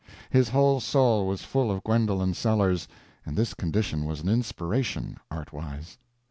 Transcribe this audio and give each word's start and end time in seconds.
His 0.31 0.49
whole 0.49 0.79
soul 0.79 1.27
was 1.27 1.43
full 1.43 1.69
of 1.69 1.83
Gwendolen 1.83 2.33
Sellers, 2.33 2.87
and 3.23 3.35
this 3.37 3.53
condition 3.53 4.03
was 4.03 4.19
an 4.21 4.29
inspiration, 4.29 5.15
art 5.29 5.53
wise. 5.53 5.99